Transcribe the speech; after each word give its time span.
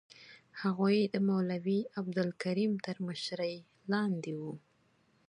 هغوی 0.61 0.97
د 1.13 1.15
مولوي 1.29 1.79
عبدالکریم 1.99 2.73
تر 2.85 2.95
مشرۍ 3.07 3.55
لاندې 3.91 4.31
وو. 4.39 4.53